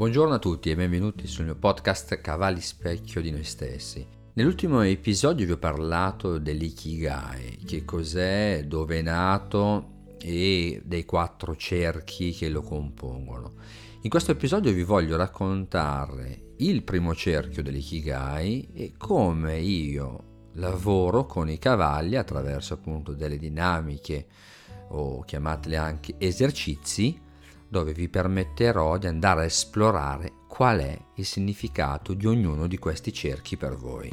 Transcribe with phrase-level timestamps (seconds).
[0.00, 4.02] Buongiorno a tutti e benvenuti sul mio podcast Cavalli Specchio di noi stessi.
[4.32, 12.32] Nell'ultimo episodio vi ho parlato dell'ikigai, che cos'è, dove è nato e dei quattro cerchi
[12.32, 13.56] che lo compongono.
[14.00, 21.50] In questo episodio vi voglio raccontare il primo cerchio dell'ikigai e come io lavoro con
[21.50, 24.28] i cavalli attraverso appunto delle dinamiche
[24.92, 27.28] o chiamatele anche esercizi
[27.70, 33.12] dove vi permetterò di andare a esplorare qual è il significato di ognuno di questi
[33.12, 34.08] cerchi per voi.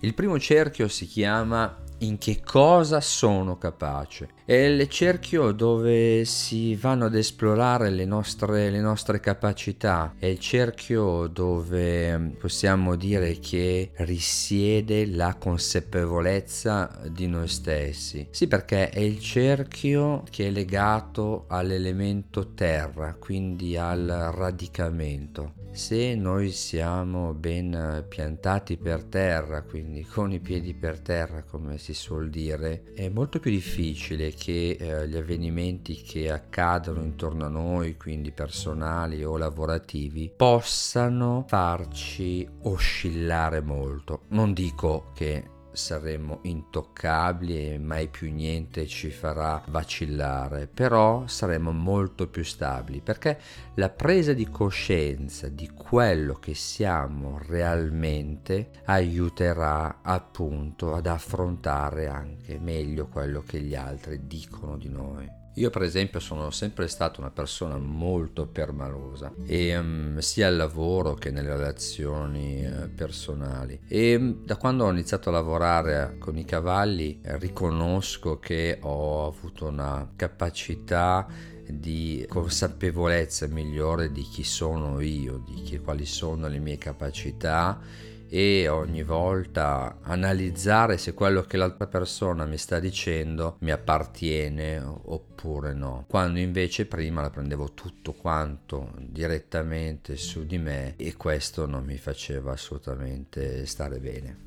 [0.00, 4.30] Il primo cerchio si chiama in che cosa sono capace.
[4.44, 10.38] È il cerchio dove si vanno ad esplorare le nostre, le nostre capacità, è il
[10.38, 18.26] cerchio dove possiamo dire che risiede la consapevolezza di noi stessi.
[18.30, 25.56] Sì, perché è il cerchio che è legato all'elemento terra, quindi al radicamento.
[25.72, 31.87] Se noi siamo ben piantati per terra, quindi con i piedi per terra, come si
[31.94, 37.96] suol dire, è molto più difficile che eh, gli avvenimenti che accadono intorno a noi,
[37.96, 44.22] quindi personali o lavorativi, possano farci oscillare molto.
[44.28, 52.28] Non dico che saremo intoccabili e mai più niente ci farà vacillare, però saremo molto
[52.28, 53.38] più stabili perché
[53.74, 63.06] la presa di coscienza di quello che siamo realmente aiuterà appunto ad affrontare anche meglio
[63.06, 65.30] quello che gli altri dicono di noi.
[65.58, 71.14] Io per esempio sono sempre stato una persona molto permalosa e um, sia al lavoro
[71.14, 73.80] che nelle relazioni uh, personali.
[73.88, 79.26] E um, da quando ho iniziato a lavorare con i cavalli eh, riconosco che ho
[79.26, 81.26] avuto una capacità
[81.68, 87.80] di consapevolezza migliore di chi sono io, di chi, quali sono le mie capacità
[88.28, 95.72] e ogni volta analizzare se quello che l'altra persona mi sta dicendo mi appartiene oppure
[95.72, 96.04] no.
[96.08, 101.96] Quando invece prima la prendevo tutto quanto direttamente su di me e questo non mi
[101.96, 104.46] faceva assolutamente stare bene.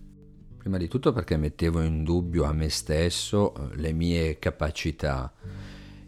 [0.58, 5.34] Prima di tutto perché mettevo in dubbio a me stesso eh, le mie capacità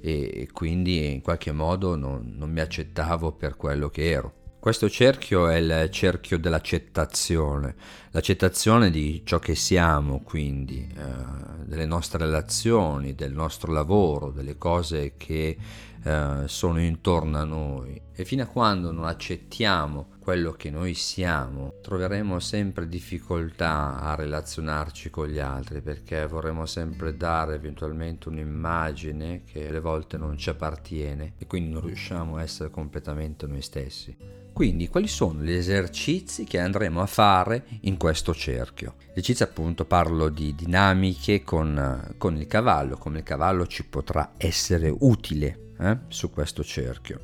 [0.06, 4.43] e quindi in qualche modo non, non mi accettavo per quello che ero.
[4.64, 7.76] Questo cerchio è il cerchio dell'accettazione,
[8.12, 15.16] l'accettazione di ciò che siamo, quindi eh, delle nostre relazioni, del nostro lavoro, delle cose
[15.18, 15.58] che
[16.04, 18.02] eh, sono intorno a noi.
[18.14, 25.10] E fino a quando non accettiamo quello che noi siamo, troveremo sempre difficoltà a relazionarci
[25.10, 31.34] con gli altri perché vorremmo sempre dare eventualmente un'immagine che alle volte non ci appartiene
[31.38, 34.16] e quindi non riusciamo a essere completamente noi stessi.
[34.54, 38.96] Quindi quali sono gli esercizi che andremo a fare in questo cerchio?
[39.10, 44.94] Esercizi appunto parlo di dinamiche con, con il cavallo, come il cavallo ci potrà essere
[44.96, 47.22] utile eh, su questo cerchio.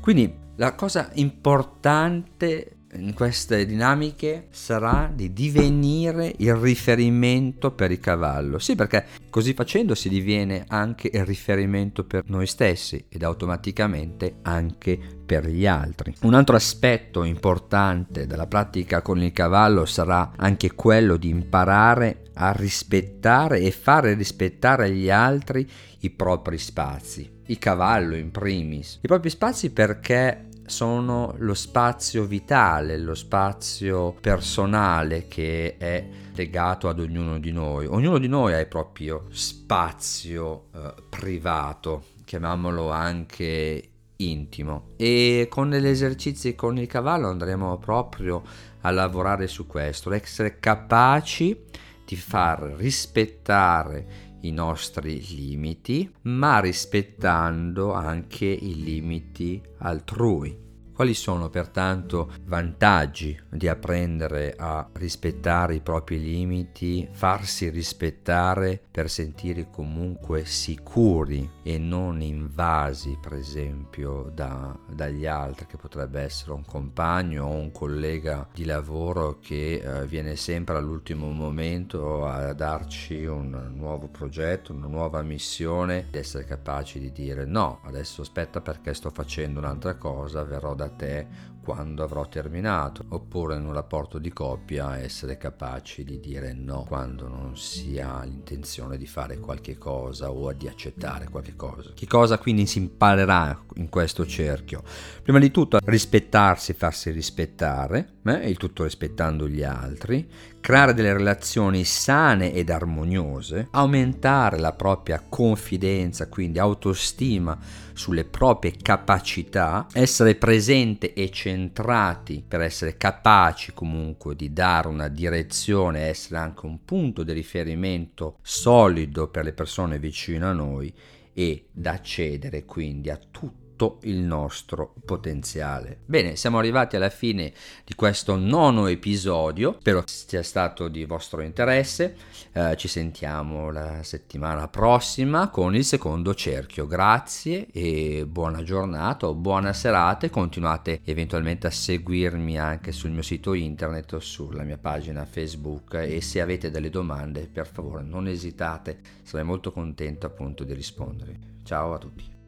[0.00, 8.58] Quindi la cosa importante in queste dinamiche sarà di divenire il riferimento per il cavallo.
[8.58, 14.98] Sì, perché così facendo si diviene anche il riferimento per noi stessi ed automaticamente anche
[15.24, 16.14] per gli altri.
[16.22, 22.52] Un altro aspetto importante della pratica con il cavallo sarà anche quello di imparare a
[22.52, 25.68] rispettare e fare rispettare agli altri
[26.00, 27.38] i propri spazi.
[27.46, 28.98] Il cavallo in primis.
[29.02, 37.00] I propri spazi perché sono lo spazio vitale, lo spazio personale che è legato ad
[37.00, 37.86] ognuno di noi.
[37.86, 44.90] Ognuno di noi ha il proprio spazio eh, privato, chiamiamolo anche intimo.
[44.96, 48.42] E con gli esercizi con il cavallo andremo proprio
[48.82, 51.64] a lavorare su questo, essere capaci
[52.04, 60.68] di far rispettare i nostri limiti, ma rispettando anche i limiti altrui.
[61.00, 69.70] Quali sono pertanto vantaggi di apprendere a rispettare i propri limiti, farsi rispettare per sentire
[69.70, 77.46] comunque sicuri e non invasi, per esempio, da, dagli altri, che potrebbe essere un compagno
[77.46, 84.08] o un collega di lavoro che eh, viene sempre all'ultimo momento a darci un nuovo
[84.08, 89.60] progetto, una nuova missione, ed essere capaci di dire no, adesso aspetta perché sto facendo
[89.60, 91.26] un'altra cosa, verrò da there
[91.62, 97.28] quando avrò terminato, oppure in un rapporto di coppia essere capaci di dire no quando
[97.28, 101.92] non si ha l'intenzione di fare qualche cosa o di accettare qualche cosa.
[101.94, 104.82] Che cosa quindi si imparerà in questo cerchio?
[105.22, 110.28] Prima di tutto rispettarsi, farsi rispettare, eh, il tutto rispettando gli altri,
[110.60, 117.58] creare delle relazioni sane ed armoniose, aumentare la propria confidenza, quindi autostima
[117.94, 126.06] sulle proprie capacità, essere presente e centrati per essere capaci comunque di dare una direzione,
[126.06, 130.94] essere anche un punto di riferimento solido per le persone vicino a noi
[131.32, 136.00] e da accedere quindi a tutti tutto il nostro potenziale.
[136.04, 137.50] Bene, siamo arrivati alla fine
[137.84, 142.14] di questo nono episodio, spero sia stato di vostro interesse,
[142.52, 149.34] eh, ci sentiamo la settimana prossima con il secondo cerchio, grazie e buona giornata o
[149.34, 154.78] buona serata e continuate eventualmente a seguirmi anche sul mio sito internet o sulla mia
[154.78, 160.64] pagina Facebook e se avete delle domande per favore non esitate, sarei molto contento appunto
[160.64, 161.38] di rispondere.
[161.64, 162.39] Ciao a tutti.